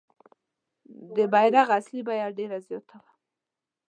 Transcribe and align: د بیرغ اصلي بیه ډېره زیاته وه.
د 1.15 1.17
بیرغ 1.33 1.67
اصلي 1.77 2.01
بیه 2.07 2.27
ډېره 2.37 2.57
زیاته 2.67 2.95
وه. 3.01 3.09